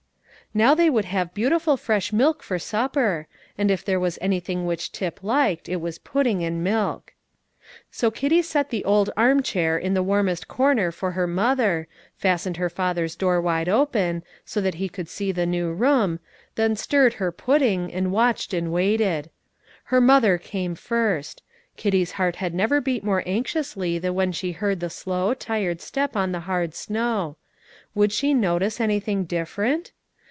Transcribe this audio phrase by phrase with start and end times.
[0.53, 3.25] Now they would have beautiful fresh milk for supper;
[3.57, 7.13] and if there was anything which Tip liked, it was pudding and milk.
[7.89, 11.87] So Kitty set the old arm chair in the warmest corner for her mother,
[12.17, 16.19] fastened her father's door wide open, so that he could see the new room,
[16.55, 19.29] then stirred her pudding, and watched and waited.
[19.85, 21.41] Her mother came first.
[21.77, 26.17] Kitty's heart had never beat more anxiously than when she heard the slow, tired step
[26.17, 27.37] on the hard snow.
[27.95, 29.93] Would she notice anything different?